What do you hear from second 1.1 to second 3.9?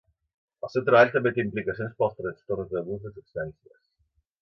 també té implicacions per als trastorns d"abús de substàncies.